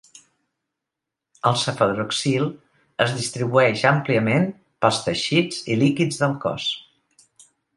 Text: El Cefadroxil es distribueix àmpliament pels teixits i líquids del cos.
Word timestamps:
El 1.49 1.59
Cefadroxil 1.63 2.47
es 3.05 3.13
distribueix 3.19 3.83
àmpliament 3.91 4.49
pels 4.85 5.03
teixits 5.11 5.63
i 5.75 5.81
líquids 5.83 6.23
del 6.25 6.35
cos. 6.49 6.67